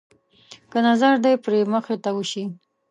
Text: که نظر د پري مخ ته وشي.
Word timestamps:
که 0.71 0.79
نظر 0.87 1.13
د 1.23 1.25
پري 1.43 1.61
مخ 1.73 1.85
ته 2.03 2.09
وشي. 2.17 2.43